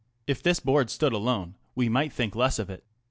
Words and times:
If 0.25 0.41
this 0.41 0.59
Board 0.59 0.89
stood 0.89 1.13
alone 1.13 1.57
we 1.75 1.87
might 1.87 2.11
think 2.11 2.35
less 2.35 2.57
of 2.57 2.71
it. 2.71 2.83